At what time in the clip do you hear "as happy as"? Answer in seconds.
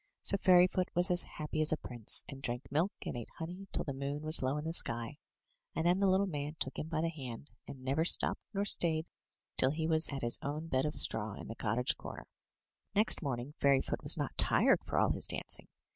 1.11-1.71